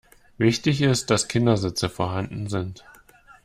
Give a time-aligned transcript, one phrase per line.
[0.39, 2.83] Wichtig ist, dass Kindersitze vorhanden sind.